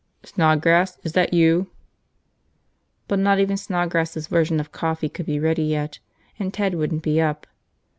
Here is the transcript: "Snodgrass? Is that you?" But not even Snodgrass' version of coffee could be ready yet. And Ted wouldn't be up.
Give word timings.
"Snodgrass? 0.23 0.97
Is 1.03 1.13
that 1.13 1.31
you?" 1.31 1.69
But 3.07 3.19
not 3.19 3.37
even 3.39 3.55
Snodgrass' 3.55 4.25
version 4.25 4.59
of 4.59 4.71
coffee 4.71 5.09
could 5.09 5.27
be 5.27 5.39
ready 5.39 5.61
yet. 5.61 5.99
And 6.39 6.51
Ted 6.51 6.73
wouldn't 6.73 7.03
be 7.03 7.21
up. 7.21 7.45